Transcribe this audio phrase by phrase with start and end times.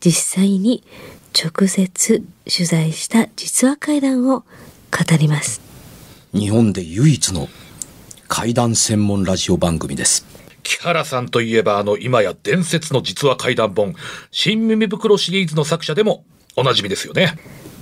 [0.00, 0.82] 実際に
[1.32, 2.22] 直接
[2.52, 4.46] 取材した実話怪談を語
[5.18, 5.60] ります。
[6.32, 7.48] 日本で唯一の
[8.28, 10.24] 怪談専門ラジオ番組です
[10.62, 13.94] 木原さんといえばあの今や伝説の実話怪談本
[14.30, 16.24] 新耳袋シリーズの作者でも
[16.54, 17.36] おなじみですよね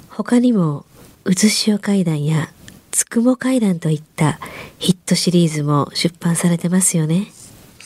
[0.09, 0.87] 他にも、
[1.25, 2.49] うずしお怪談や
[2.91, 4.41] つくも怪談といった
[4.79, 7.29] ヒットシリーズも出版されてますよね。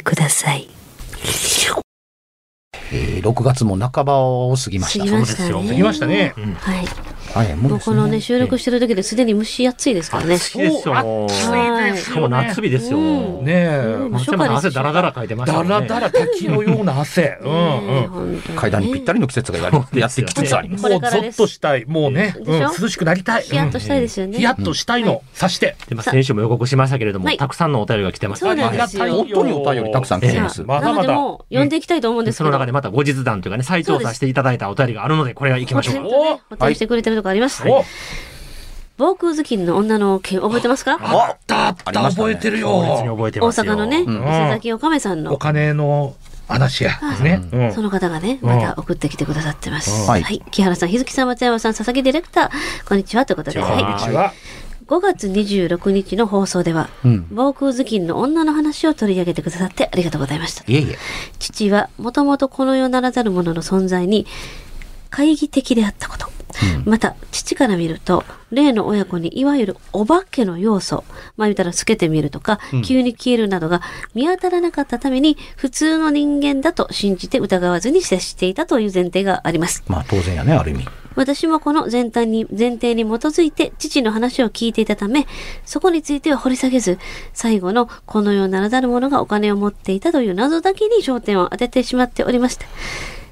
[0.00, 0.68] ください。
[2.92, 5.04] えー、6月も半ばを過ぎました。
[5.04, 5.68] 過ぎましたね。
[5.68, 6.34] 過ぎましたね。
[6.58, 6.86] はい。
[7.34, 10.34] はい、もうですもうこのね、収録してる時ですでに蒸し暑いですからね。
[10.34, 10.94] 暑いですよ。
[10.94, 12.98] はいしかも夏日ですよ。
[12.98, 15.68] うんねえ、うん松山の汗だらだらかいてましたね。
[15.68, 17.38] らだら滝のような汗。
[17.42, 18.40] うんうん。
[18.56, 20.82] 階段にぴったりの季節がやってきつつあります。
[20.82, 21.84] こもうゾッとしたい。
[21.86, 23.42] もうね、涼しくなりたい。
[23.42, 24.38] ヒヤッとしたいですよね。
[24.38, 25.76] ヒヤッとしたいの、さして。
[25.88, 28.40] でまあ先週も予告しましたけれども、はいたくさんのお便りが来てます。
[28.40, 30.62] そうなんですよ本当にお便りたくさん来てます。
[30.62, 31.14] まだまだ
[31.50, 32.30] 読んでいきたいと思うんでけど。
[32.30, 36.06] ですその中でまた後日談というかね、再調査していただいたお便りがあるので、これは行きましょう
[36.50, 37.62] お便りしてくれてるとこあります。
[37.68, 37.84] お
[38.96, 40.98] 防空頭巾の女の件覚えてますか？
[41.00, 43.14] あったあった、ありましたね覚えてる強烈によ。
[43.14, 43.64] 大覚えてますよ。
[43.64, 46.16] 阪のね、伊ん勢崎おかめさんおの、金の
[46.48, 46.98] 話や。
[47.22, 47.40] ね。
[47.52, 50.08] うんその方がね、また送ってきてくださってます。
[50.10, 50.42] はいはい。
[50.50, 53.84] 木原さん、日月さん、松山さん、佐々木ディレクター、こんにちは、ということで、こんはい。
[53.84, 54.32] にちは。
[54.88, 57.26] 5月26日の放送では、うん。
[57.30, 60.64] 防空頭巾の女の話を取り上げてくださってありがとうございました。
[60.66, 60.98] いえいえ。
[61.38, 64.26] 父はもともとこの世ならざる者の存在に
[65.10, 66.26] 懐疑的であったこと。
[66.84, 71.04] また、父から見ると、例の親子にいわゆるお化けの要素、
[71.36, 73.82] まあ言ったら透けて見るとか、急に消えるなどが
[74.14, 79.82] 見当たらなかったために、普通の人間だと信じて疑わずに接していたという前提があります。
[79.86, 80.88] まあ当然やね、ある意味。
[81.18, 85.26] 私もこの前提に前提に基づいて父の話を聞いていたため、
[85.64, 86.98] そこについては掘り下げず、
[87.34, 92.66] 最後のこの世ならざる者がお金を持っていたという謎だけに焦点を当ててしまっておりました。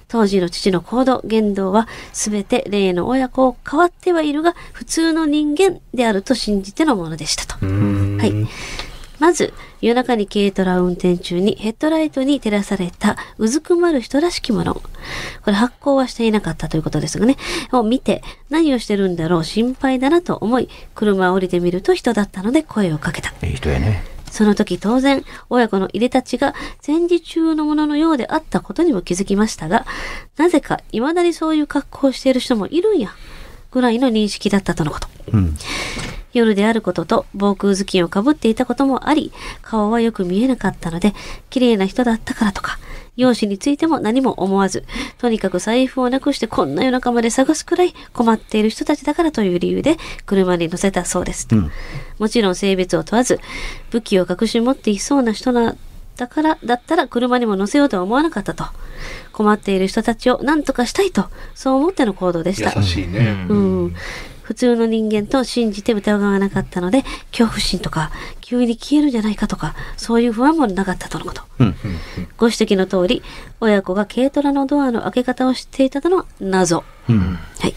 [0.09, 7.65] 当時の父の行動、言動は全て例の親子を変わってはいるが、普通の人間であると信じてのものでしたと。
[7.65, 8.47] はい。
[9.19, 14.75] まず、夜中に軽トラを運転中にヘッドライトに照らされたうずくまる人らしきもの。
[14.75, 14.83] こ
[15.47, 17.37] れ発光はしていなかったということですがね。
[17.73, 23.33] を見て何をしてるんだろう心配だなと思い、車を降りてみると人だったので声をかけた。
[23.47, 24.16] いい人やね。
[24.37, 29.87] その時当然、親子の入れたちが戦時中のもののようであったことにも気づきましたが、
[30.37, 33.15] なぜか未だにそういう格好をしている人もいるんや、
[33.71, 35.09] ぐらいの認識だったとのこと。
[35.33, 35.57] うん。
[36.35, 39.33] 夜であることと防空頭巾をかぶっていたこともあり、
[39.63, 41.15] 顔はよく見えなかったので、
[41.49, 42.79] 綺麗な人だったからとか、
[43.17, 44.85] 容姿についても何も思わず、
[45.19, 49.97] とにかく財布をなくしてこんな夜中まで探すくらい困っている人たちだからという理由で
[50.27, 51.49] 車に乗せたそうです。
[51.51, 51.71] うん。
[52.19, 53.41] もちろん性別を問わず、
[53.91, 55.77] 武器を隠し持っていそうな人な、
[56.17, 58.65] だから、だったら車にも乗せようとは思わなかったと。
[59.33, 62.73] 困っている人たちを何とかしたいと、そう思っての行動でした。
[62.75, 63.47] 優しいね。
[63.49, 63.95] うん。
[64.47, 67.03] 普通の人間と信じて疑わなかったので、
[67.33, 71.43] 恐怖心とか、急に消えるんじゃないかとか、そういう不安もなかったとのこと。
[71.59, 71.75] うん。
[72.37, 73.25] ご指摘の通り、
[73.61, 76.85] 親子が軽トラのドアの開け方を知っていたのは謎。
[77.09, 77.39] うん。
[77.59, 77.75] はい。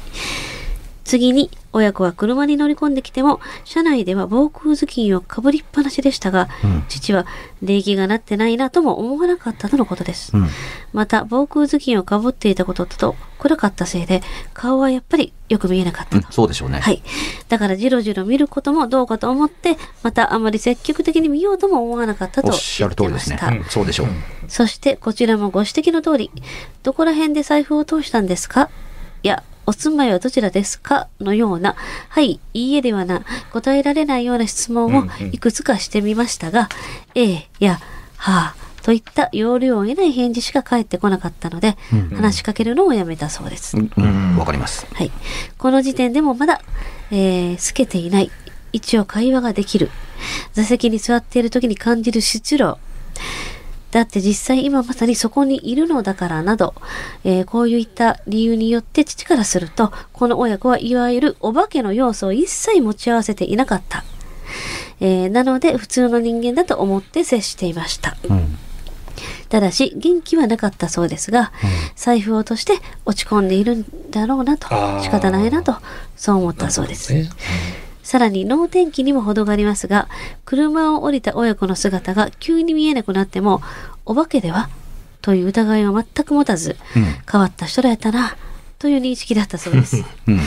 [1.10, 7.26] 次に、親子は車に乗り込んできても、車内では防空頭巾をかぶりっぱなしでしたが、うん父は
[7.64, 10.36] 礼儀がなってないなとも思わなかったとのことです。
[10.36, 10.48] うん。
[10.94, 14.22] また、防空頭巾をかぶっていたことと暗かったせいで、
[14.54, 16.32] 顔はやっぱりよく見えなかったと。
[16.32, 16.80] そうでしょうね。
[16.80, 17.02] はい。
[17.48, 23.40] だから、じろじろ見ることもどうかと思って、またあまり積極的に見ようとも思わなかったとおっしゃる通りですね。
[23.70, 24.08] そうでしょう。
[24.48, 26.32] そしてこちらもご指摘の通り、
[26.84, 28.70] どこら辺で財布を通したんですか？
[29.24, 31.10] いや、お住まいはどちらですか？
[31.20, 31.76] のような、
[32.10, 33.22] はい、いいえではな、
[33.54, 36.70] 答えられないような質問をいくつかしてみましたが、
[37.14, 37.80] ええ、いや、
[38.18, 43.78] はあ、といった要領を得ない返事しか返ってこなかったので、うん話しかけるのをやめたそうです。
[43.78, 44.88] うんうんわかります。
[44.92, 45.12] はい。
[45.60, 46.62] この時点でもまだ、
[47.12, 48.32] えー、透けていない。
[48.74, 49.92] 一応会話ができる。
[50.54, 52.66] 座席に座っている時に感じる失礼。
[53.92, 56.76] だって実際今まさにそこにいるのだからなど、
[57.24, 64.04] えーこういった理由によって父からすると、この親子はいわゆるお化けの要素を一切持ち合わせていなかった。
[65.00, 68.18] えーなので普通の人間だと思って接していました。
[68.30, 68.58] うん
[69.50, 71.52] ただし、元気はなかったそうですが、
[71.96, 72.74] 財布を落として
[73.06, 74.68] 落ち込んでいるんだろうなと
[75.02, 75.76] 仕方ないなと、
[76.16, 77.12] そう思ったそうです。
[77.14, 77.30] ね
[78.10, 80.10] さらに能天気にも程がありますが、
[80.44, 83.62] 車を降りた親子の姿が急に見えなくなっても、
[84.04, 84.68] お化けでは
[85.22, 87.04] という疑いを全く持たず、うん。
[87.32, 88.36] 変わった人らやったな、
[88.80, 90.04] という認識だったそうです。
[90.28, 90.40] うん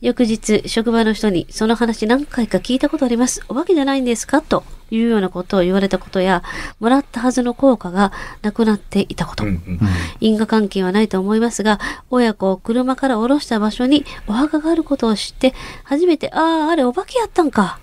[0.00, 3.42] 翌日、職場の人に、その話何回か聞いたことあります。
[3.48, 4.42] お化けじゃないんですか？
[4.42, 6.42] というようなことを言われたことや、
[6.80, 8.12] もらったはずの効果が
[8.42, 9.44] なくなっていたこと。
[9.44, 9.80] うんうん
[10.20, 15.54] 因果関係はないと思いますが、親子を車から降ろした場所にお墓があることを知って、
[15.84, 17.78] 初めて、ああ、あれお化けやったんか。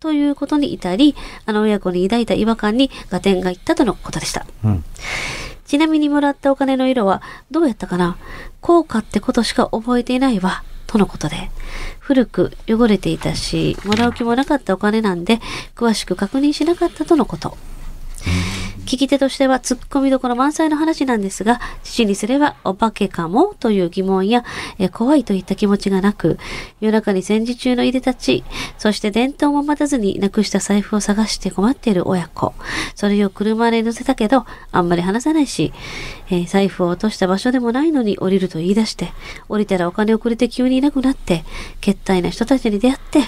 [0.00, 1.14] ということに至り、
[1.46, 4.46] あの親子に抱いた違和感に合点がいったとのことでした。
[4.64, 4.84] うん
[5.64, 8.18] ちなみにもらったお金の色はどうやったかな？
[8.60, 10.62] 効果ってことしか覚えていないわ。
[10.86, 11.50] とのことで。
[12.00, 15.40] 古く汚れていたし、もらう気もなかったお金なんで、
[15.74, 17.56] 詳しく確認しなかったとのこと。
[18.84, 24.44] 聞き手としては突っ込みどころ満載の話なんですが、父にすればお化けかもという疑問や、
[24.78, 26.38] え怖いといった気持ちがなく、
[26.80, 28.44] 夜中に戦時中のいでたち、
[28.78, 32.54] そして伝統も待たずになくした財布を探して困っている親子。
[32.94, 35.72] それを車に乗せたけど、あんまり話さないし、
[36.30, 39.12] えー財布を落とした場所でもないのに降りると言い出して、
[39.48, 41.44] 降りたらお金をくれて急にいなくなって、
[41.80, 43.20] 決体な人たちに出会って、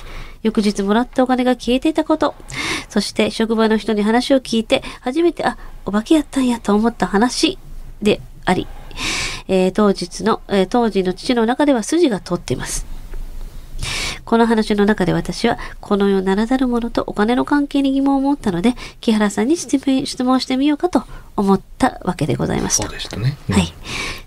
[0.42, 2.34] 翌日もらったお金が消えていたこと。
[2.88, 7.58] そして職場の人に話を聞いて、初めて、あ、お化けやったんやと思った話
[8.02, 8.66] であり、
[9.48, 12.86] えー当日の、えー当時の父の中では筋が通っています。
[14.24, 21.04] この話の中で私は、この世ならざるものとお金の関係に疑問を持ったので、木原さんに質問質問してみようかと
[21.36, 22.92] 思ったわけでございますそうと。
[22.92, 23.36] でしたね。
[23.48, 23.72] はい。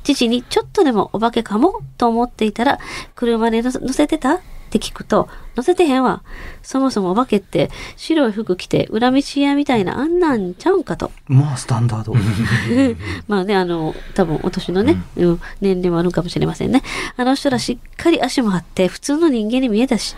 [0.04, 2.80] 父にちょっとでもお化けかもと思っていたら、
[3.16, 4.40] 車で乗せ乗せてた
[4.70, 6.22] って聞くと、乗せてへんわ。
[6.64, 11.12] そもそもお化けって白い服着て裏道屋みたいなあんなんちゃうんかと。
[11.28, 12.14] まあスタンダード。
[13.28, 16.84] まあね、あの、多分お年のね、うん年齢もあるかもしれませんね。
[17.18, 20.16] あの人らしっかり足もあって普通の人間に見えたし、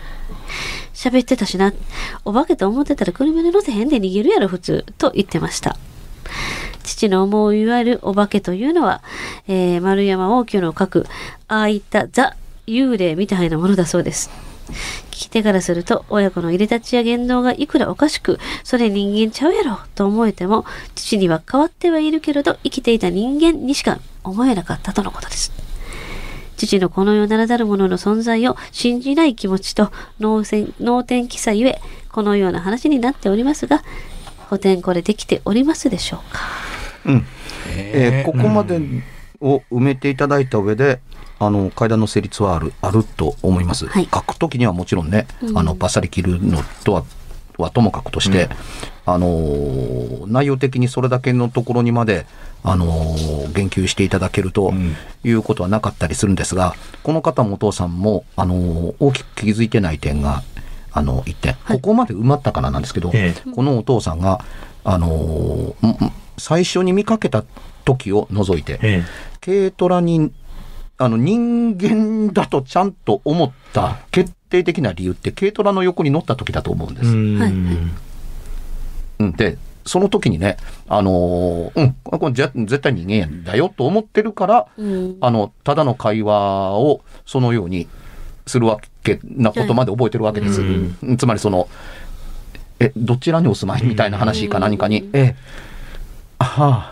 [0.94, 1.72] 喋ってたしな。
[2.24, 4.84] お化けと思ってたら車に乗せへんで逃げるやろ普通。
[4.98, 5.76] と言ってました。
[6.84, 9.02] 父の思ういわゆるお化けというのは、
[9.48, 11.06] えー丸山王居の書く、
[11.48, 12.36] ああいったザ・
[12.72, 14.30] 幽霊みたいなものだそうです。
[15.10, 20.64] 聞き手からすると、親子の入れ立ちや言動がいくらおかしく、それ人間ちゃうやろと思えても、
[20.94, 25.52] 父には変わってはいるけれど、生きていた人間にしか思えなかったとのことです。
[26.56, 29.90] 父のこの世ならざる者の存在を信じない気持ちと
[30.20, 31.80] 脳天脳天気さゆえ、
[32.10, 33.82] このような話になっておりますが、
[34.48, 36.40] 補填これできておりますでしょうか？
[37.06, 37.26] うん。
[37.74, 38.80] えーここまで
[39.40, 41.00] を埋めていただいた上で、
[41.44, 43.86] あの階段の成立はあるあると思います。
[43.86, 44.04] はい。
[44.12, 45.58] 書くときにはもちろんね、うん。
[45.58, 47.04] あのバッサリ切るのとは
[47.58, 48.48] はともかくとして、
[49.04, 52.26] あのー内容的にそれだけのところにまで
[52.62, 54.94] あのー言及していただけるとん。
[55.24, 60.42] いうことはなかったりするんですが、この方もお父さんもあのー大きく気づいてない点が
[60.92, 64.44] あの一点、ここまで埋まったからなんですけど、えこのお父さんが
[64.84, 65.74] あの
[66.38, 67.44] 最初に見かけた
[67.84, 69.02] 時を除いて、え。
[69.40, 70.30] 軽トラに
[71.02, 77.08] あの人間だとちゃんと思った決定的な理由って軽トラの横に乗った時だと思うんです。
[77.08, 77.38] えうん。
[77.40, 77.52] はい
[79.20, 79.32] うん。
[79.32, 85.16] でその時にね、あのーうん、これぜ絶対人間だよと思ってるから、うん。
[85.20, 87.88] あの、ただの会話をそのように
[88.46, 90.60] するわけなことまで覚えてるわけです。
[90.60, 90.64] う
[91.12, 91.16] ん。
[91.16, 91.68] つまりその、
[92.78, 95.34] え、どちらにお住まいみたいな話か何かに、え、
[96.38, 96.91] あは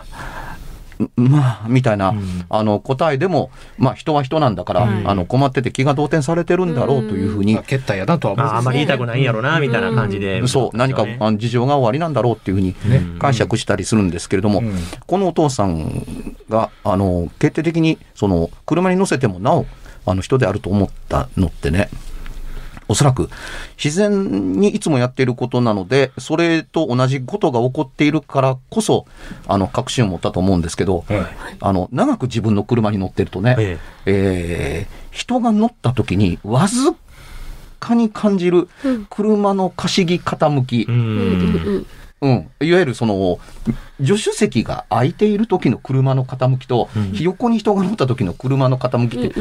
[1.15, 2.45] まあ、みたいな、ん。
[2.49, 5.05] あの、答えでも、まあ、人は人なんだから、はい。
[5.05, 10.45] あの、困ってて気が動転されてるんだろうというふうに、まあ、決体やなとは思まあ、あんまり言いたくないんやろな、みたいな感じで。
[10.47, 13.01] そう、何かあの事情が終わりなんだろうっていうふうにね。
[13.19, 14.75] 解釈したりするんですけれども、うん。
[15.05, 19.65] このお父さんが、あの、決定的に、その、車に乗せてもなお、
[20.05, 21.89] あの、人であると思ったのってね、
[22.91, 23.29] おそらく
[23.81, 29.05] 自然にいつもやっていることなので、それと同じことが起こっているからこそ、
[29.47, 31.25] あの、確信を持ったと思うんですけど、はい。
[31.61, 34.87] あの、長く自分の車に乗ってるとね、ええ。
[34.89, 36.93] ー人が乗った時にわず
[37.81, 39.05] かに感じるうん。
[39.09, 40.85] 車のかしぎ傾き。
[40.87, 41.85] うん。
[42.21, 43.39] うん、いわゆるその
[44.05, 47.11] 助手席が空いている時の車の傾きと、うん。
[47.19, 49.39] 横に人が乗った時の車の傾きって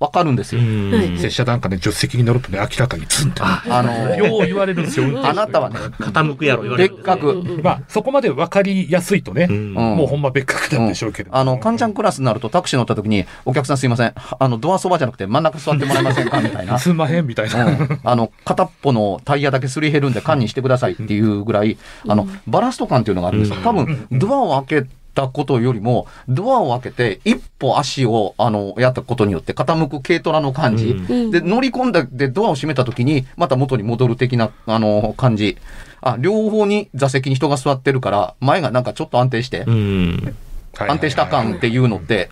[0.00, 0.60] 分かるんですよ。
[0.60, 1.18] はい。
[1.18, 3.42] 拙者なんかね助手席に乗るとね明らかにツンって。
[3.42, 5.06] ああのよう言われるんですよ。
[5.24, 7.62] あなたはね、傾くやろ言われ別るんですね格。
[7.62, 16.40] まあそこまで分かりやすいとね、もうほんま別格なんでしょうけど、あの、カンちゃんクラスになるとタクシー乗った時に、お客さんすいません、あの、ドアそばじゃなくて真ん中座ってもらえませんか？
[16.40, 16.78] みたいな。
[16.78, 18.00] すんまへんみたいな、うん。
[18.02, 21.78] あの、片っぽのタイヤだけすり減るんで缶にしてくださいっていうぐらい、
[22.08, 23.56] あの、バラスト感っていうのがあるんですよ。
[23.62, 30.90] 多分、ドアを開けたことよりも、ドアを開けて一歩足を、あの、やったことによって傾く軽トラの感じ。
[30.90, 35.56] うんで、乗り込んだでドアを閉めた時に、また元に戻る的な、あの、感じ。
[36.00, 40.34] あ、両方に座席に人が座ってるから、前がなんかちょっと安定してう、ん。
[40.78, 42.30] 安定した感っていうのって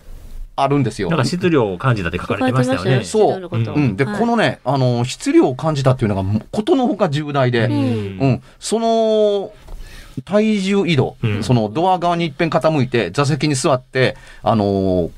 [0.57, 1.09] あるんですよ。
[1.09, 3.05] なんか質量を感じたって書かれてましたよね。
[3.05, 3.97] そううん。
[3.97, 9.53] で、はいこのね、あの、質量を感じたっていうのが、ことのほか重大で、うんうん、その、
[10.25, 11.45] 体重移動、うん。
[11.45, 15.11] そのドア側に一遍傾いて、座席に座って、あのー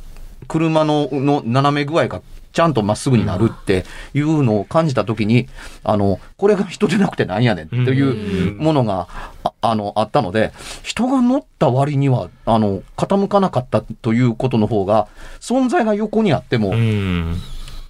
[0.48, 2.20] 車のの斜め具合が
[2.52, 5.48] ちゃんとまっすぐになるっていうのを感じたときに、
[5.84, 9.08] あの、これが人でなくてなんやねんっていうものが、
[9.44, 15.08] ああの、あったので、人が乗った割には、あの、傾かなかったということの方が、
[15.40, 17.36] 存在が横にあっても、うん。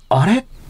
[0.09, 0.62] あれうん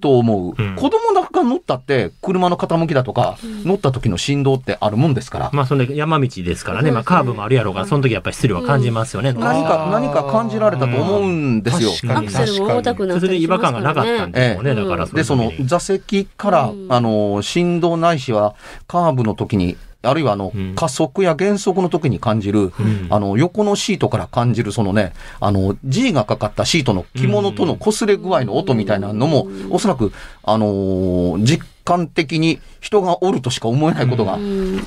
[0.00, 0.76] と思う、うん。
[0.76, 6.90] 子供が乗ったって車の傾きだとか、乗った時の振動ってあるもんですから、まあ、そんで山道ですからね。
[6.90, 9.32] まあ、カーブもあるやろうから、その時やっぱり質量は感じますよね。
[9.32, 11.90] 何か何か感じられたと思うんですよ。
[11.90, 12.26] 確かに。
[12.26, 14.32] アクセルも重たくなったそれで違和感がなからったんね。
[14.32, 14.56] でね。
[14.66, 14.74] ええ。
[14.74, 16.86] だから、で、その座席から、うん。
[16.88, 18.54] あの、振動ないしは、
[18.86, 20.74] カーブの時に、あるいはあの、うん。
[20.74, 22.72] 加速や減速の時に感じる、ん。
[23.10, 34.80] あの、横のシートから感じる、そのね、あの、G がかかったシートの着物との擦れ具合の音みたいなのも、おそらく、あのー実感的に人がおるとしか思えないことがうん。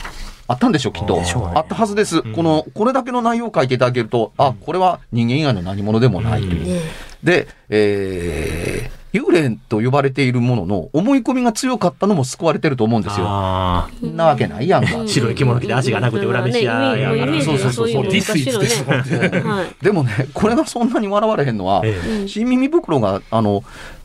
[0.48, 1.22] あったんでしょう、きっと。
[1.56, 2.24] あったはずです。
[2.34, 6.66] この、これだけの内容を書いていただけると、あ、これは人間以外の何者でもないという。
[6.66, 6.82] ね
[7.24, 13.26] で、えー、幽霊と呼ばれているものの思い込みが強かったのも救われてると思うんですよ。
[13.28, 15.04] あなわけないやんか。
[15.08, 17.90] 白い着物着て足がなくて裏飯屋やねそういうそうそう。
[17.90, 19.40] そう昔のね。
[19.44, 22.28] はい でもね、これがそんなに笑われへんのは、ええ。
[22.28, 23.64] 新耳袋が、あの、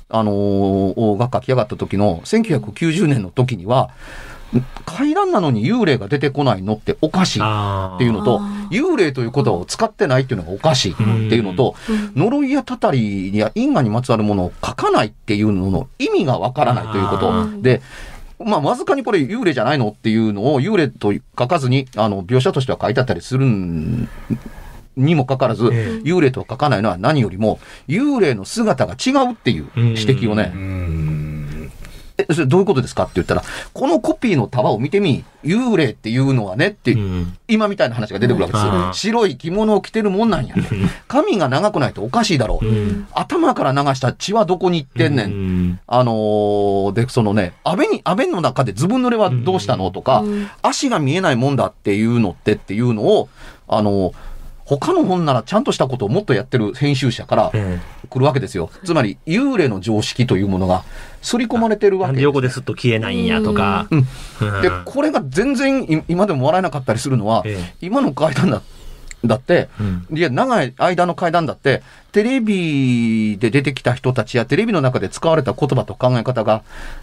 [0.08, 3.90] あのーが書き上がった時の1990年の時には、
[4.84, 11.74] 階段なのに幽霊が出てこないのっておかしいっあていうのとあ、幽霊という言葉を使ってないっていうのがおかしいっていうのと、
[12.14, 17.62] 呪いやたたりや因果にまつわるものを書かないっていうのの意味がわからないということ。
[17.62, 17.80] で、
[18.44, 24.08] まあ、わずかにこれ幽霊じゃないのっていうのを幽霊と書かずに、あの、描写としては書いてあったりするん
[24.96, 30.52] にもかかわらず、え幽霊とは書かないのは何よりも、幽霊の姿が違うっていう指摘をね
[32.30, 37.36] それどういうことですかって言ったら、このコピーの束を見てみ、幽霊っていうのはねって、うん。
[37.48, 38.92] 今みたいな話が出てくるわけですよ。
[38.92, 40.54] 白い着物を着てるもんなんや。
[40.58, 40.68] って。
[41.08, 42.66] 髪が長くないとおかしいだろう。
[42.66, 43.06] うん。
[43.12, 45.26] 頭から流した血はどこに行ってんねん。
[45.26, 45.80] うん。
[45.86, 49.90] あのーで、そのね、安倍に、安倍の中でずぶ濡れはどうしたの？
[49.90, 50.48] とか、うん。
[50.62, 53.28] 足が見えないもんだっていうのってっていうのを、
[53.68, 54.14] あのー
[54.64, 57.52] 他の本ならちゃんとしたことをもっとやってる編集者から
[58.12, 58.70] え来るわけですよ。
[58.84, 60.84] つまり、幽霊の常識というものが
[61.22, 63.86] 刷り込まれてるわけで横ですっと消えないんやとか。
[63.90, 68.62] うんうんで、これが全然い今でも笑えなかったりするのは、ええ今の階段だ
[69.24, 76.62] だって、うんいや、長い間の階段だって、テレビで出てきた人たちやテレビの中で使われた言葉と考え方が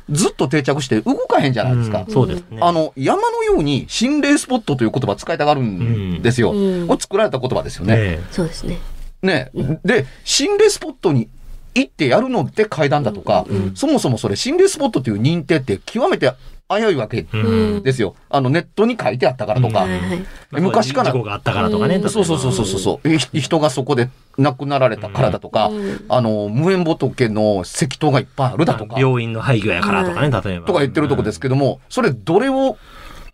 [0.09, 2.03] ずっと定着して動かへんじゃないですか。
[2.07, 2.59] うんそうですね。
[2.61, 6.51] あの、山のように心霊スポットという言葉使いたがるんですよ。
[6.51, 7.95] うんこれ作られた言葉ですよね。
[7.97, 8.77] えそうですね。
[9.21, 9.51] ね。
[9.83, 11.29] で、心霊スポットに
[11.75, 16.31] 行ってやるのって階段だとか、うんそもそもそれ心霊スポットという認定って極めて
[16.69, 17.23] 危ういわけ
[17.83, 18.15] ですよ。
[18.29, 19.79] あの、ネットに書いてあったからとか。
[19.79, 20.19] はいはい。
[20.51, 21.95] まあ昔から事故があったからとかね。
[21.95, 30.67] うんそうそうそうそうそう人がそこで亡くなられたからだとか、うんあの、無縁仏の石塔がいっぱいあるだとか、病院の廃墟やからとかね、例えば。
[30.67, 32.77] とか言ってるとこですけども、それどれを、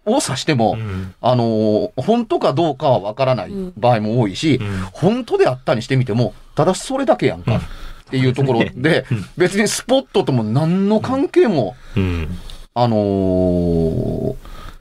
[0.05, 7.57] を指しても、うんあの、本当かどうかはわからない場合も多いし、うん本当であったにしてみても、ただそれだけやんか。
[7.57, 12.37] っていうところで、別にスポットとも何の関係も、うん。
[12.75, 14.35] あのー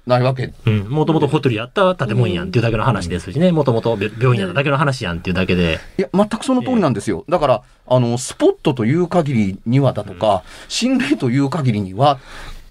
[0.07, 0.81] ないわけうん。
[0.90, 3.52] もともとホテルやった建物やんっていうだけの話ですしね。
[3.52, 5.81] もともと病院やっただけの話やんっていうだけで。
[5.99, 7.25] いや、全くその通りなんですよ。
[7.28, 12.19] だから、あの、スポットという限りにはだとか、心霊という限りにはっ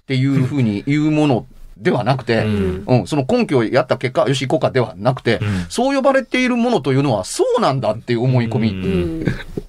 [0.06, 2.84] ていうふうに言うものではなくて、うん。
[2.86, 5.66] うん、その根拠をやった結果、よし行こうかではなくて、うん。
[5.68, 9.24] そう呼ばれているものというのはそうなんだっていう思い込うみうん。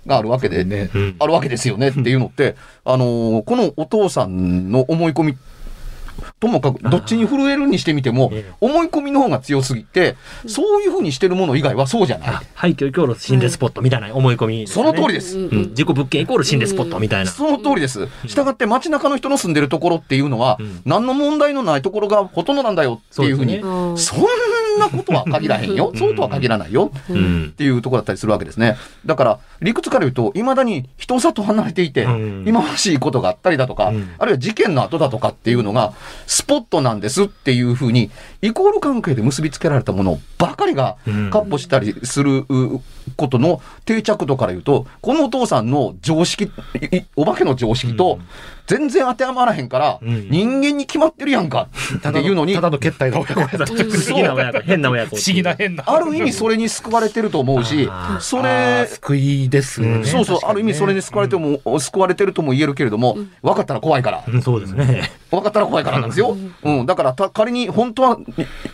[0.06, 1.16] があるわけで、ねうん。
[1.20, 5.38] あるわけですよねっていうのって、あのーこのお父さんの思い込み
[6.40, 8.54] ともかくどっちに震えるにしてみてもええ。
[8.60, 10.16] 思い込みの方が強すぎて
[10.48, 12.30] そういうふうにしてるもの以外はそうじゃない。
[12.30, 12.44] あ。
[12.54, 15.38] 廃墟イコール心霊スポットみたいな思い込みですその通りです。
[15.38, 17.32] うん、自己物件イコール心霊スポットみたいな。
[17.32, 18.08] その通りです。
[18.28, 20.82] したがって街中の人の住んでるところっていうのは、ん。
[20.86, 23.62] 何の問題のないところがほとんどなんだよっていうふうに、
[23.98, 25.92] そんなことは限らへんよ。
[25.96, 26.92] そうとは限らないよ。
[27.10, 27.46] うん。
[27.46, 28.78] っていうところだったりするわけですね。
[29.06, 32.46] だから、理屈から言うと、いまだに人里離れていて、うん。
[32.46, 34.10] 忌まわしいことがあったりだとか、うん。
[34.18, 35.94] あるいは事件の後だとかっていうのが、
[36.28, 41.30] スポットなんですっていうふうに、イコール関係で結びつけられたものばかりが、うん。
[41.30, 42.82] かっ歩したりするう
[43.16, 46.52] ことの定着度から言うと、このお父さんの常識、
[47.16, 48.20] お化けの常識と、
[48.68, 50.30] 全然当てはまらへんから、うん。
[50.30, 51.68] 人間に決まってるやんか。
[51.98, 53.40] っていうのにた、だの決体の親子。
[53.42, 55.16] やった不思議な親子、変な親子。
[55.16, 64.24] 不思議な変なある意味それに救われてると思うしそれ、救いですよね、そうそう、ある意味それにす救われても、救われてるとも言えるけれども、分かったら怖いから。
[64.28, 65.10] うんそうですね。
[65.32, 66.38] 分かったら怖いからなんですよ。
[66.64, 66.86] うん。
[66.86, 68.18] だからた、仮に本当は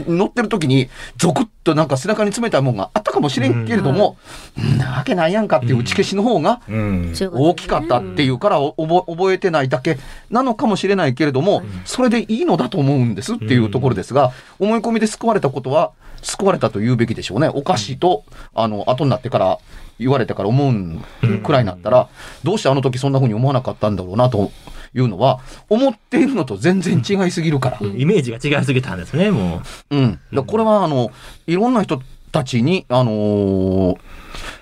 [0.08, 4.18] 乗ってる時に、ゾクッとなんか背中に冷たいもんがあったかもしれんけれども、
[4.60, 4.78] ん。
[4.78, 9.70] なわけないやんかっていう打ち消しの方が大きかったっていうからお覚覚えてない。
[9.70, 9.81] だけ
[10.30, 17.50] なのかもしれないけれども、それでいいのだと思うんですっていうところですが、思い込みで救われたことは、救われたと言うべきでしょうね。
[17.50, 18.24] おかしいと、
[18.54, 19.58] あの、後になってから
[20.00, 21.04] 言われてから思うん
[21.44, 22.10] くらいになったら、
[22.44, 24.52] どうしてあの時そんな風に思わなかったんだろうなと
[24.94, 27.80] いうのは、思っているのと全然違いすぎるから。
[27.82, 30.12] イメージが違いすぎたんですね、もうん。
[30.12, 31.12] だからこれは、あの、
[31.48, 33.98] いろんな人たちに、あのー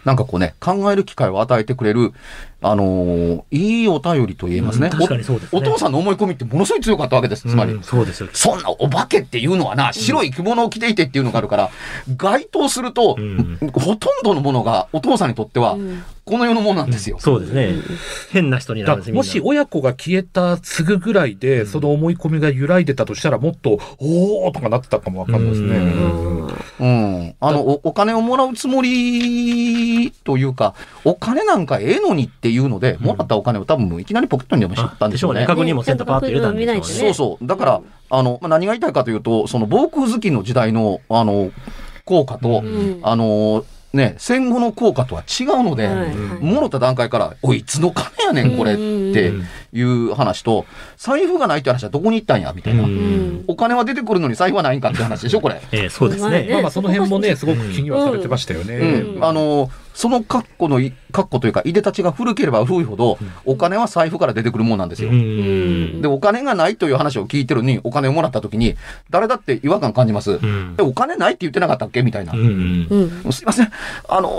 [0.05, 2.13] なんかこうね、考える機会を与えてくれる、
[2.62, 4.89] あのーいいお便りと言えますね。
[4.91, 7.48] うん確かにそうですねおお父さんの思い込みってものすごい強かったわけです。
[7.48, 7.51] う。
[7.51, 7.74] つまり。
[7.74, 8.29] うんそうですよ。
[8.33, 11.69] そんなお化けっていうのはな、白い着物を着ていてっていうのがあるから、
[12.17, 15.77] 該当すると、うんほとんどのものがお父さんにとっては、
[16.25, 17.17] この世のものなんですよ。
[17.19, 17.74] そうですね。
[18.31, 25.77] 変な人になだるんですもし親子が消えたすぐぐらいで、その思い込みが揺らいでたとしたらもっと「おお!」とかなってたかもわかんないですね。
[25.77, 26.48] うん
[26.79, 27.36] うん。
[27.39, 29.68] あの、おお金をもらうつもり
[30.23, 35.41] というか、お金なんかええのにっていうので、もらったお金を多分いきなりポケットにでもしったんでしょうね。
[35.41, 37.45] あでしょうね確認もせんとパーッと入れたんでしょうねそうそう。
[37.45, 41.51] だから、あの、まあ、何が言いたいかというと、その防空好きの時代の、あの、
[42.05, 49.34] 効果と、んあの、ね、戦後の効果とは違うので、はいはいもろった段階から、おい、いつの金やねん、これって
[49.73, 50.65] いう話と、
[50.97, 52.86] 財布がないって話はどこに行ったんや、みたいな。
[53.47, 55.62] お金は出てくるのに財布はないんかって話でしょ、これ。
[55.71, 56.47] ええそうですね。
[56.52, 58.75] まあまあその辺もねすごく気にはされてましたよね。
[58.75, 65.09] うん、あのその格好のい格好というか、いでたちが古ければ古いほど、お金は財布から出てくるもんなんですよ。
[65.09, 68.77] うんで、お金がないという話を聞いてるのに、お金をもらった時に、
[69.09, 70.35] 誰だって違和感感じます。
[70.35, 72.01] んえ、お金ないって言ってなかったっけ？
[72.01, 72.31] みたいな。
[72.31, 73.71] すいません。
[74.07, 74.29] あの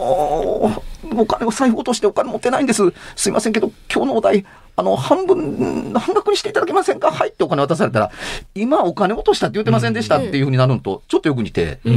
[0.75, 0.81] ー
[1.13, 2.83] お金を財布落としてお金持ってないんです。
[3.17, 4.47] すいませんけど、今日のお題、
[4.77, 7.11] あの、半分、半額にしていただけませんか？
[7.11, 8.11] はいってお金渡されたら、
[8.55, 11.89] 今お金落としたって言ってませんでしたっていうふうになるのと、ちょっとよく似て、え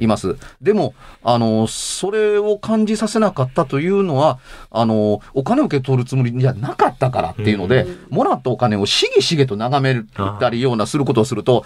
[0.00, 0.36] ーいます。
[0.60, 4.38] でも、あの、それを感じさせなかったというのは、
[4.70, 10.02] あの、お金を受け取るつもりじゃなかったからっていうので、もらったお金をしげしげと眺め
[10.40, 11.64] たりようなすることをすると、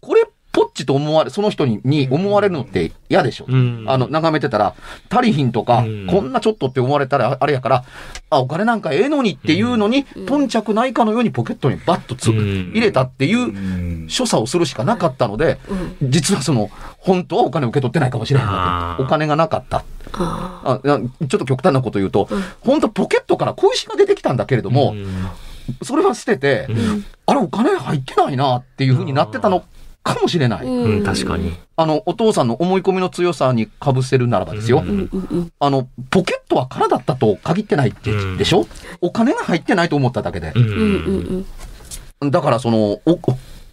[0.00, 3.46] これぽっちと思われ、その人にに思われるのって嫌でしょ。
[3.48, 3.84] うん。
[3.88, 4.74] あの、眺めてたら、
[5.10, 6.06] 足りひんとか、うん。
[6.06, 7.84] こんなちょっとって思われたらあれやから、
[8.30, 12.70] あ、お金なんかええのにっていうのに、頓着ないかのようにポケットにバッとつ、うん。
[12.70, 14.06] 入れたっていう、うん。
[14.08, 15.58] 所作をするしかなかったので、
[16.02, 19.84] 実はその、本当はお金を受け取ってないかもしれないお金がなかった。
[20.12, 22.28] あちょっと極端なこと言うと、
[22.60, 24.94] 本当ポケットから小石が出てきたんだけれども、
[25.82, 26.68] それは捨てて、
[27.26, 29.64] あれお金入ってないなっていうふうになってたの
[30.04, 30.66] かもしれない。
[30.66, 31.56] ーうん確かに。
[31.76, 34.84] あの、お父さんの思い込みの強さにかぶせるならばですよ。
[35.58, 38.66] あの、ポケットは空だったと限ってないって、うんでしょ？
[39.00, 40.52] お金が入ってないと思っただけで。
[42.20, 43.18] だからその、お、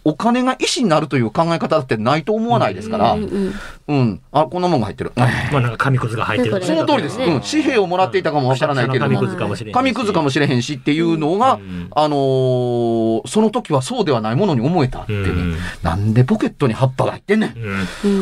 [0.04, 3.52] お金が石になるという考え方だってないと思わないですから、うんうん
[3.88, 4.20] うん。
[4.30, 5.12] あ、こんなもんが入ってる。
[5.16, 5.26] ま
[5.58, 7.20] あなんか紙くずが入ってるその通りです。
[7.20, 7.40] うん。
[7.40, 9.74] 紙幣をもらっていたかもわからないけれども紙く、ずかもしれんし。
[9.74, 11.88] 紙くずかもしれへんしっていうのが、うん。
[11.94, 12.92] あのー
[13.26, 15.56] その時はそうではないものに思えたってね、うん。
[15.82, 17.54] なんでポケットに葉っぱが入ってんねん。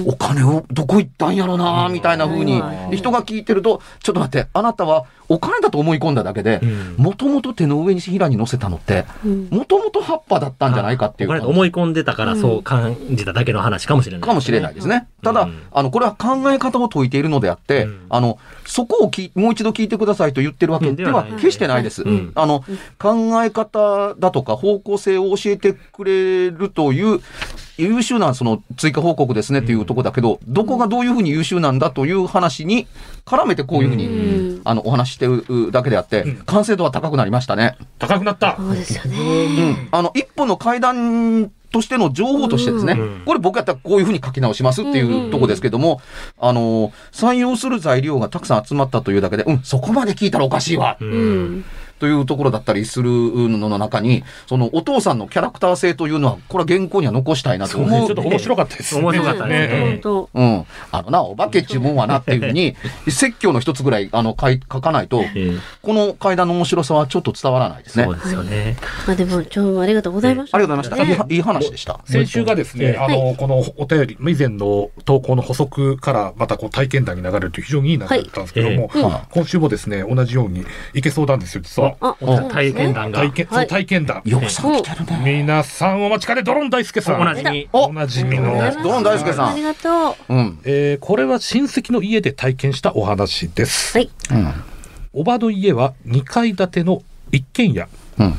[0.07, 2.62] お金をどこ行ったんやろなみたいな風に。
[2.93, 9.49] 人が聞いてると、ちょっと待って、あなたはお金だと思い込んだだけでうん、もともと手の上に平に乗せたのって、うん。
[9.51, 11.31] もともと葉っぱだったんじゃないかっていう
[11.70, 14.20] い込んでたからそう感じただけの話かもしれない。
[14.20, 15.09] かもしれないですね。
[15.22, 22.02] ただ、うんあの、これは考え方を説いているのであって、うんあの、そこをきもう一度聞いてくださいと言ってるわけではうん決してないです。
[22.02, 22.64] うんあの、
[22.98, 27.20] 考え方だとか方向性を教えてくれるという、
[27.78, 32.87] 優秀なその追加報告ですねっていうところだけど、どこがどういうふうに優秀なんだという話に
[33.24, 34.11] 絡めてこういうふうに、う
[34.59, 37.76] んあの、お話ししてるだけであって、完成度は高くなりましたね。
[37.98, 38.56] 高くなった。
[38.56, 39.18] そうですよね。
[39.18, 39.88] うん。
[39.90, 43.22] あの、一歩の階段としての情報としてですね、うん。
[43.24, 46.00] これ僕やったらこういうふうに書き直しますっていうとこですけども、
[46.38, 51.64] あの、採用する材料がたくさん集まったというだけで、うん、そこまで聞いたらおかしいわ、ううんん。
[52.01, 58.09] というところだったりするのの中に、そのお父さんのキャラクター性というのは、これは原稿には残したいなとそうね思う。
[58.09, 59.03] ちょっと面白かったですね。
[59.03, 60.31] 面白かったねね本当。
[60.33, 60.67] うん。
[60.91, 62.75] あのな、お化けっちゅうもんはなっていうふうに、
[63.09, 65.51] 説教の一つぐらい、あの、書い書かないと、ええ
[65.83, 68.05] この階段の面白さはちょっと伝わらないですね。
[68.05, 68.77] そうですよね。
[69.07, 70.57] まあでも、今日もありがとうございました。
[70.57, 71.35] ありがとうございました。
[71.35, 72.01] いい話でした。
[72.05, 78.91] 先週がですね、あの、このお便り、以前の投稿の補足からまたこう体験談に流れるという非常にいい流れだったんですけども、
[79.31, 81.89] 今週もですね、同じようにいけそうなんですよ、実は。
[81.98, 83.20] 体験談が。
[83.20, 84.22] 体験、はいそう体験談。
[84.24, 85.42] よくさん来てるね。
[85.42, 87.20] 皆さんお待ちかね、ドロン大輔さん。
[87.20, 87.68] おなじみ。
[87.72, 88.55] おおなじみの。
[88.83, 90.35] ドロン大輔さんありがとう。
[90.35, 90.59] うん。
[90.64, 93.96] えーこれは親戚の家で体験したお話です。
[93.96, 94.11] はい。
[94.31, 94.53] うん。
[95.12, 97.88] おばの家は2階建ての一軒家。
[98.18, 98.35] うん。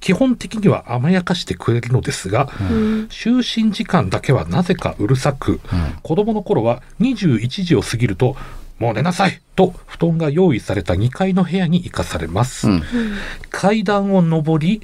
[0.00, 3.08] 基本的には甘やかしてくれるのですが、うん。
[3.10, 5.60] 就寝時間だけはなぜかうるさく、
[6.02, 8.36] 子供の頃は21時を過ぎると、
[8.78, 12.68] もう寝なさいと布団が用意された2階の部屋に行かされます。
[12.68, 12.82] うん
[13.50, 14.82] 階段を上り、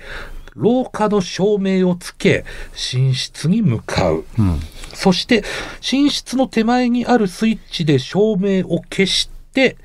[0.54, 4.24] 廊下の照明をつけ、寝室に向かう。
[4.38, 4.60] うん。
[4.94, 5.44] そして、
[5.92, 9.76] 寝室の手前にあるスイッチで照明を消して、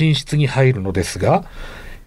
[0.00, 1.44] 寝室に入るのですが、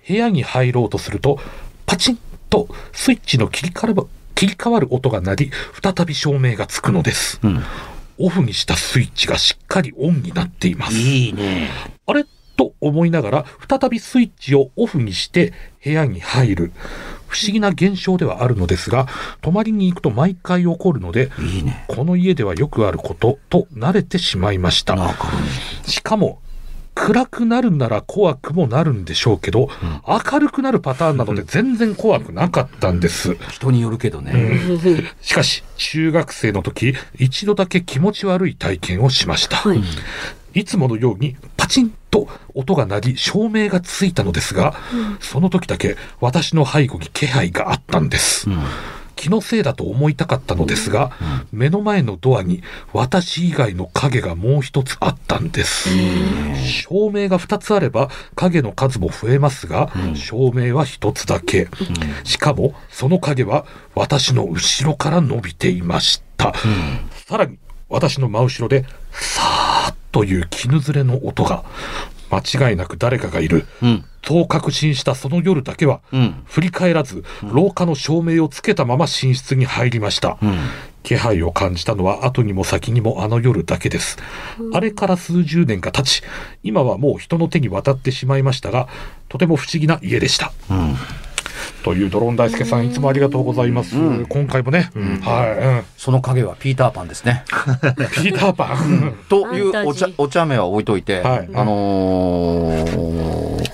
[0.07, 1.39] 部屋に入ろうとすると、
[1.85, 5.51] パチンとスイッチの切り替わる切り替わる音が鳴り、
[5.83, 7.39] 再び照明がつくのです。
[7.43, 7.63] うん。
[8.21, 10.97] オフにしたスイッチがしっかりオンになっています。
[10.97, 11.69] いいね。
[12.05, 12.25] あれ？
[12.57, 15.53] と思いながら、再びスイッチをオフにして
[15.83, 16.71] 部屋に入る。
[17.27, 19.07] 不思議な現象ではあるのですが、
[19.41, 21.85] 泊まりに行くと毎回起こるので、いいね。
[21.87, 24.97] この家ではよくあることと慣れてしまいました。
[25.87, 26.39] しかも、
[26.93, 29.69] 暗くなるなら怖くもなるんでしょうけど、
[30.05, 33.35] 明るくなるパターンなので全然怖くなかったんです。
[33.49, 34.59] 人によるけどね。
[35.21, 39.57] しかし、中学生の時、一度だけ気持ち悪い体験をしました。
[39.57, 39.81] はい。
[40.53, 44.75] いつものようにパチンと音が鳴り照明がついたのですが、
[45.21, 48.49] その時だけ私の背後に気配があったんです。
[49.15, 51.11] 気のせいだと思いたかったのですが、
[51.51, 55.89] 目の前のドアに私以外の影がもう一つあったんです。
[56.57, 61.67] 照明が二つあれば影の数も増えますが、照明は一つだけ。
[62.23, 66.53] しかもその影は私の後ろから伸びていました。
[67.27, 67.57] さらに
[67.89, 71.63] 私の真後ろでさーっという絹ずれの音が
[72.31, 73.65] 間違いなく誰かがいる。
[73.81, 74.05] うん。
[74.23, 76.43] そう確信したその夜だけは、うん。
[76.45, 80.37] 振り返らず、廊下の照明をつけたまま寝室に入りました。
[80.41, 80.57] うん。
[81.03, 84.17] 気配を感じたのは後にも先にもあの夜だけです。
[84.73, 86.23] あれから数十年が経ち、
[86.63, 88.87] 今はもう人の手に渡ってしまいましたが、
[89.27, 90.53] とても不思議な家でした。
[91.81, 91.93] うん。
[91.93, 93.95] というドローン大輔さん、いつもありがとうございます。
[94.29, 94.91] 今回もね、
[95.21, 97.43] はその影はピーターパンですね。
[97.51, 99.15] い、うん、ピーターパン。
[99.29, 101.49] というお茶お茶目は置いといて、はい。
[101.53, 103.71] あのー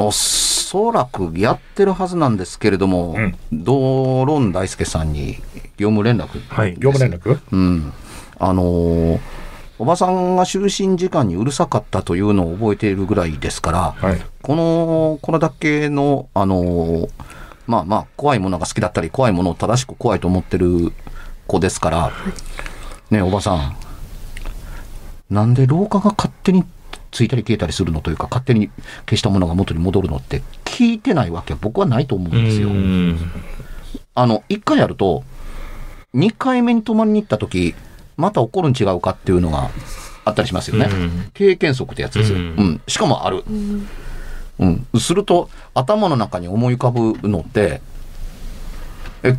[0.00, 3.34] おそらくやってるはずなんですけれども、うん。
[3.52, 5.38] ドロン大輔さんに
[5.76, 6.76] 業務連絡、はい。
[6.78, 7.40] 業務連絡？
[7.50, 7.92] うん、
[8.38, 9.20] あのー
[9.78, 14.20] おばさんが就寝時間にうるさかったというのを覚えているぐらいですから、はい。
[14.42, 17.10] この、これだけの、あのー
[17.68, 20.92] まあまあ、怖いものが好きだったり、怖いものを正しく怖いと思ってる
[21.46, 22.12] 子ですから、
[23.10, 23.76] ねえおばさん、
[25.30, 26.64] なんで廊下が勝手に
[27.10, 28.70] ついたり消えたりするのというか、勝手に
[29.06, 32.68] 消したものが元に戻るのって聞いてないわけは僕はないと思うんですよ。
[32.68, 33.30] うん
[34.14, 35.22] あの、一回やると、
[36.12, 37.74] 二回目に泊まりに行った時、
[38.18, 39.70] また起こるん違うかっていうのが
[40.24, 40.88] あったりしますよね。
[40.90, 42.38] うん経験則ってやつですよ。
[42.38, 42.80] ううんん。
[42.86, 43.44] しかもある。
[44.58, 44.86] うん。
[44.98, 47.80] すると、頭の中に思い浮かぶのって、
[49.22, 49.36] え、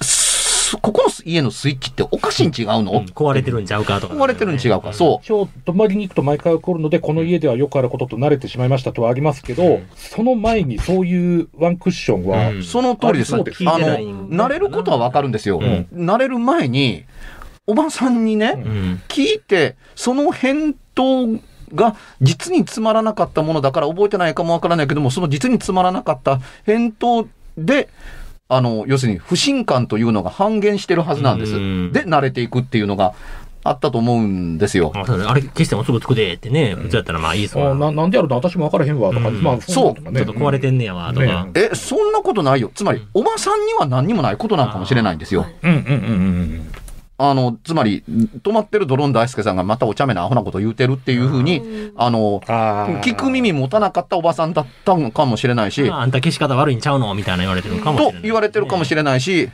[0.00, 4.14] すここの家のスイッチっておかしいん違うの、壊れてるんちゃうかとか。
[4.14, 5.18] 壊れてるん違うか、そう。
[5.22, 13.34] 一応、泊まりに行くと毎回起こるので、この家ではよくあることと慣れてしまいましたとはありますけど、その前にそういうワンクッションは、うんその通りです。
[13.34, 15.58] あそうですあの、聞いてない慣れることはわかるんですよ。
[15.60, 17.04] ん慣れる前に、
[17.66, 19.02] おばさんにね、うん。
[19.08, 21.28] 聞いて、その返答
[21.74, 27.88] が実につまらなかったものだから覚えてないかもわからないけども、その実につまらなかった返答で、
[28.48, 31.54] あの、要するに不信感というのが半減してるはずなんです。
[31.54, 33.14] うんで、慣れていくっていうのが
[33.62, 34.90] あったと思うんですよ。
[34.94, 41.26] あれ消してもすぐつくでってね、普通やったらまあいいそうあななんでやろうな、私も分からへんわとか、うんまあ、そうねちょっと壊れてんねやわとか。
[41.26, 42.72] ねえ、そんなことないよ。
[42.74, 45.46] つまり、おばさんには何にもないことなのかもしれないんですよ。
[45.62, 46.72] うんうんうんうん
[47.30, 48.02] あの、つまり、
[48.42, 58.14] 止まってるドロン大輔さんがまたお茶目なアホなこと言うてるっていうふうに、あの、聞く耳持たなかったおばさんだったのかもしれないし、まああんた消し方悪いんちゃうのみたいな言われてるかもしれない。
[58.14, 59.50] と言われてるかもしれないし、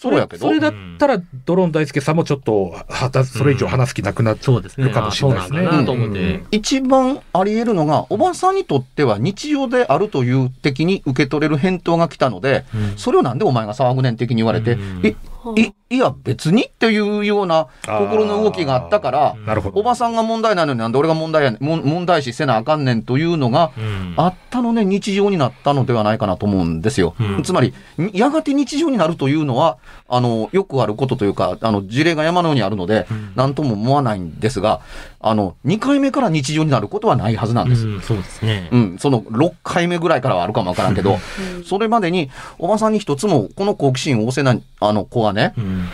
[0.00, 0.46] そうやけど。
[0.46, 4.86] それだったら、ドローン大輔さんもちょっと、はた、それ以上話す気なくなっそうですね。
[4.86, 6.42] るかもしれないですね。
[6.50, 15.06] 一番あり得るのが、おばさんにとっては日常であるという的に受け取れる返答が来たので、うんそれをなんでお前が騒ぐねん的に言われて、うん。
[15.06, 15.14] い、
[15.56, 16.64] い、いや別に？
[16.64, 19.80] っていうような心の動きがあったから、なるほど。
[19.80, 24.14] おばさんが問題なのになんで俺が問題や問題視せなあかんねんというのが、うん。
[24.16, 27.14] あったので日常になったのではないかなと思うんですよ。
[27.18, 27.42] うん。
[27.42, 27.74] つまり、
[28.12, 29.78] やがて日常になるというのは、
[30.12, 34.80] あの、よくあることというか、あの、事例が山のようにあるので、んなんとも思わないんですが、
[35.20, 37.86] あの、2回目から日常になることはないはずなんです。
[37.86, 38.68] うんそうですね。
[38.72, 41.18] うん、その6回目ぐらいからはあるかもわからんけど、
[41.64, 45.88] それまでに、おばさんに一つも、この好奇心旺盛な、あの子がね、うん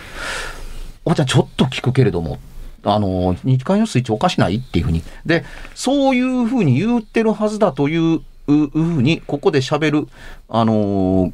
[1.04, 2.38] おばちゃんちょっと聞くけれども、
[2.82, 5.04] あの、2階のスイッチおかしないっていうふうに。
[5.24, 5.44] で、
[5.76, 10.08] そういうふうに言ってるはずだといううふうに、ここで喋る、
[10.48, 11.32] あのー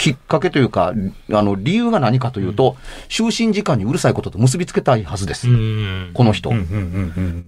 [0.00, 0.94] きっかけというか、
[1.30, 2.78] あの、理由が何かというと、
[3.10, 5.46] 就寝時間にうるさいことと結びつけたいはずです。
[5.46, 6.50] うんこの人。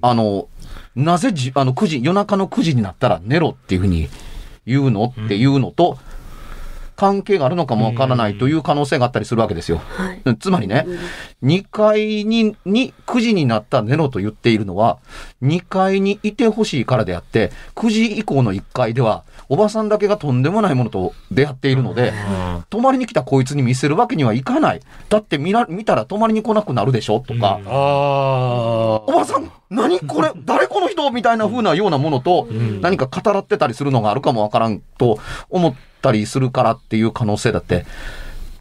[0.02, 0.48] あの、
[0.94, 4.10] なぜじ、あの、9時、夜中の9時になったら寝ろっていうふうに
[4.66, 5.96] 言うのっていうのと、
[6.94, 9.78] 関係があるのかもわからないという可能性があったりするわけですよ。
[9.78, 10.36] はい。
[10.38, 10.86] つまりね、
[11.42, 14.98] 2階に、に9時になったら寝ろと言っているのは、
[15.42, 22.14] 2階にいてほしいからであって、9時以降の1階では、おばさんだけがとんでもないものと出会っているので、
[22.70, 24.80] 泊まりに来たこいつに見せるわけにはいかない。
[25.10, 27.20] だって見ら、見たら泊まりに来なくなるでしょ？
[27.20, 27.66] とか、うん。
[27.66, 31.10] おばさん、何これ、 誰この人？
[31.10, 32.48] みたいな風なようなものと、
[32.80, 35.18] 何か語らってたりするのがあるかもわからんと
[35.50, 37.84] 思ったりするからっていう可能性だって、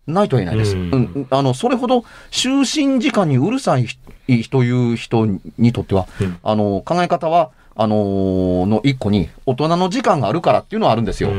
[0.07, 0.75] ないとは言えないです。
[0.75, 1.01] ううん。
[1.03, 5.25] ん、あの、それほど就寝時間にうるさい人という人
[5.57, 6.37] にとっては、うん。
[6.43, 11.31] あの、考え方は、あのーの一個に、大人の時間があるからっていうのはあるんですよ。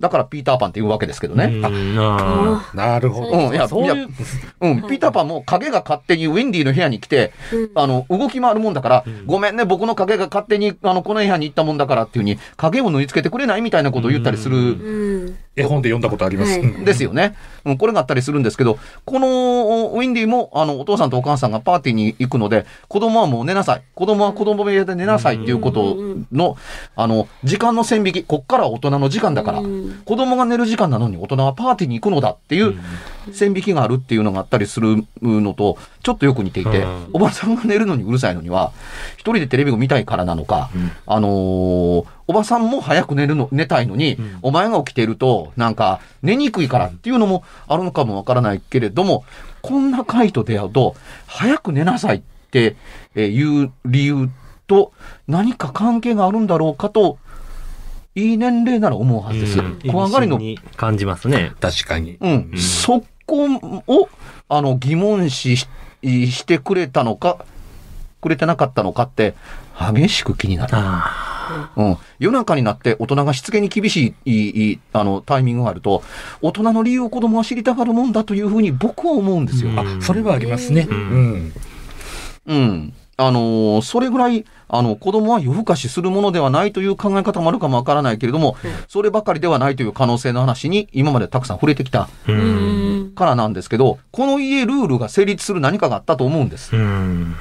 [0.00, 1.44] だからピーターパンって言うわけですけどね。
[1.44, 1.98] うん。
[1.98, 3.48] ああなるほど。
[3.48, 3.54] うん。
[3.54, 4.08] いやそういう、
[4.60, 7.70] うん、ピーターパンも影が勝手にウェンディの部屋に来て、うん。
[7.74, 15.36] あの、動き回るもんだから、ごめんね、僕の影が勝手に、あの、この部屋に行ったもんだからっていうふうに、影を縫い付けてくれないみたいなことを言ったりするうん。
[15.60, 16.52] 絵本で読んだことあります。
[16.52, 16.60] はい。
[16.60, 16.84] うん。
[16.84, 17.36] ですよね。
[17.64, 23.82] うん、これがあったりするんですけど、このウィンディも、あの、お父さんとお母さんがパーティーに行くので、子供はもう寝なさい。
[23.94, 25.96] 子供は子供部屋で寝なさいっていうこと
[26.32, 26.56] の、
[26.96, 30.02] あの、時間の線引き、こっからは大人の時間だから、うん。
[30.04, 32.74] 子供が寝る時間なのに大人はパーティーに行くのだっていう
[33.32, 37.10] 線引きがあるっていうのがあったりするのと、ちょっとよく似ていて、うん。
[37.12, 38.72] おばさんが寝るのにうるさいのには、
[39.14, 40.70] 一人でテレビを見たいからなのか、
[41.06, 49.24] あのーおばさんも早く寝るの、寝たいのに、んお前が起きていると、なんか、寝にくいからっていうのもあるのかもわからないけれども、
[49.62, 50.94] こんな回と出会うと、
[51.26, 52.20] 早く寝なさいっ
[52.52, 52.76] て
[53.16, 54.30] えーいう理由
[54.68, 54.92] と
[55.26, 57.18] 何か関係があるんだろうかと、
[58.14, 59.58] いい年齢なら思うはずです。
[59.58, 60.38] うん怖がりの
[60.76, 61.50] 感じますね。
[61.60, 62.16] 確かに。
[62.20, 63.46] うん、うんそこ
[63.88, 64.08] を、
[64.48, 65.68] あの、疑問視し
[66.04, 67.44] してくれたのか、
[68.20, 69.34] くれてなかったのかって、
[69.80, 70.72] 激しく気になる。
[70.74, 71.96] あうん。
[72.18, 76.02] 夜中になって大人がしつけに厳しい、いいあの、タイミングがあると、
[76.42, 79.70] 大人の理由を子供は知りたがるもんだというふうに僕は思うんですよ。
[79.70, 80.86] うんあ、それはありますね。
[80.88, 81.52] ううんん。
[82.46, 82.92] うん。
[83.16, 88.56] あのーそれぐらい、あの、子供は夜更かしするものではないという考え方もあるかもわからないけれども、
[88.88, 92.08] そればかりではないという可能性の話に今までたくさん触れてきた。
[93.14, 96.74] からなんですけど、この家ルールが成立する何かがあったと思うんです。
[96.74, 97.34] うん。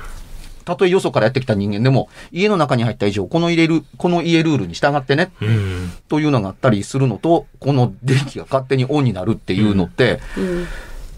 [0.70, 5.92] たとえよそからやってきた人間でも、家の中に入った以上、この入れる、この家ルールに従ってね、うん。
[6.08, 10.68] というのがあったりするのと、この電気が勝手にオンになるっていうのって、うん。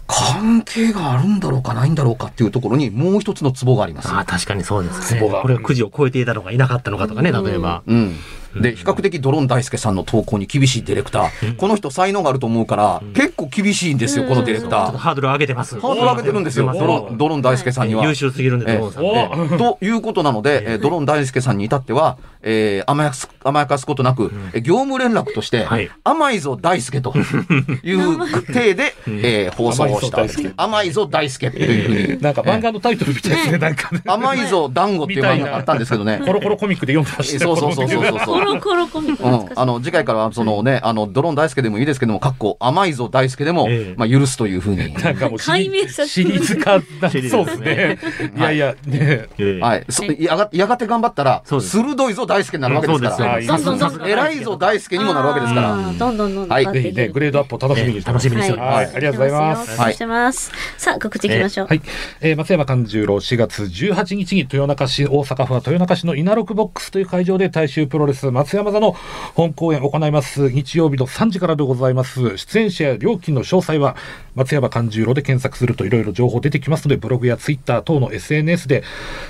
[0.06, 4.08] 関係があるんだろうかないんだろうかっていうところにもう一つのツボがあります。
[4.08, 5.20] ああ、確かにそうですね。
[5.20, 7.82] ツボがこれは9時を超えていたのがいなかったのかとかね、例えば。
[7.86, 8.16] うん。
[8.56, 11.56] で、比較的ドロン大輔さんの投稿に厳しいディレクター。
[11.56, 14.96] この人才能があると思うから、結構厳しいんですよ、このディレクター。
[14.96, 15.78] ハードル上げてます。
[15.80, 18.04] ハードル上げてるんですよ、ドロン、ドロン大輔さんには。
[18.04, 25.90] 優秀すぎるんで、ドローンさんということなので、えードロン大輔さんに至っては、えー甘やかす、甘やかすことなく、えー業務連絡として、はい。
[26.04, 27.14] 甘いぞ大輔と
[27.84, 30.22] いう体で、えー放送をした。
[30.56, 32.22] 甘いぞ大輔というふうに。
[32.22, 34.02] なんか漫画のタイトルみたいですね、なんかね。
[34.06, 36.20] 甘いぞ団子っていう漫画があったんですけどね。
[36.26, 38.40] コロコロコミックで読んでましたそうそうそうそうそう。
[38.40, 44.92] コロコロコミックあの次回からはそのね、あのドロン大輔でもいいですけども、かっこ甘いぞ大輔でも、ええまあ許すというふうに。
[44.94, 47.98] なんかもうシ解明リさせシリーズ化そうですね。
[48.36, 49.28] いやいや、ね。
[49.38, 49.84] ええはい。
[49.88, 53.16] そやがやがて頑張ったら、鋭いぞ大輔になるわけですから。
[53.16, 55.76] そうですよどんどんど偉いぞ大輔にもなるわけですから。
[55.76, 58.02] どんどんどんどんはいぜひね、グレードアップを楽しみに。
[58.02, 58.74] 楽しみにしております。
[58.74, 59.80] はい、ありがとうございます。
[59.80, 59.94] はい。
[59.94, 60.52] してます。
[60.76, 61.66] さあ、告知いきましょう。
[61.68, 61.82] はい。
[62.20, 68.96] えー松山勘十郎4月18日に豊中市、大阪府は豊中市の稲六ボックスという会場で大衆プロレス松山座の
[69.34, 72.36] 本公演を行います日曜日の3時からでございます。
[72.36, 73.96] 出演者や料金の詳細は
[74.34, 78.82] 松山勘十郎で検索するといろいろ情報出てきますので、ブログやツイッター等の SNS で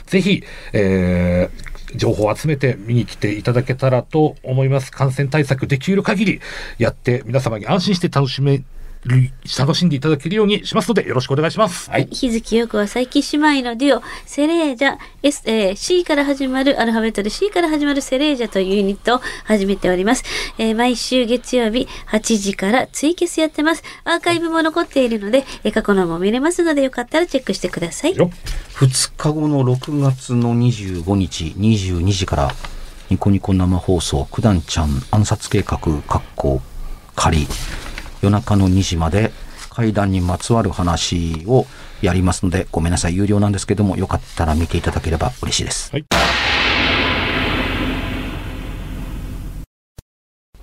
[0.06, 4.90] ぜひ、えー情報を集めて見に来ていただけたらと思います。
[4.90, 6.40] 感染対策できる限り
[6.78, 8.62] やって皆様に安心して楽しめ、
[9.04, 11.90] 楽しんでいただけるようにしますのでよろしくお願いします。
[11.90, 12.06] はい。
[12.10, 20.22] 日月陽子は佐伯姉妹のデュオ、セレージャ、S、えー C から始まる、アルファベットで C から始まるセレージャというユニットを始めております。
[20.58, 23.82] えー毎週月曜日8時からツイキャスやってます。
[24.04, 28.16] アーカイブも残っているので、えー過去のも見れますのでよかったらチェックしてください。
[28.16, 28.30] よ
[28.74, 32.54] 2日後の6月の25日22時から
[33.10, 36.62] ニコニコ生放送九段ちゃん暗殺計画かっこ
[37.14, 37.46] 仮
[38.22, 39.32] 夜中の2時まで
[39.68, 41.66] 階段にまつわる話を
[42.00, 43.16] やりますのでごめんなさい。
[43.16, 45.92] 有料なんですけどもよかったら見ていただければ嬉しいです。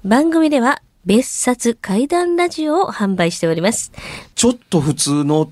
[0.06, 3.92] 番組では別冊怪談ラジオを販売しております。
[4.36, 5.52] ちょっと普通の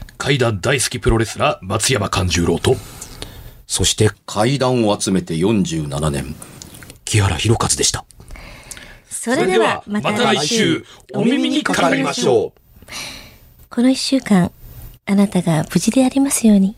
[0.21, 2.75] 怪談大好きプロレスラー松山勘十郎と、
[3.65, 6.35] そして階段を集めて47年、
[7.05, 8.05] 木原博一でした。
[9.09, 12.91] それではまた来週、お耳にかかりましょう。
[13.71, 14.51] この一週間、
[15.07, 16.75] あなたが無事でありますように。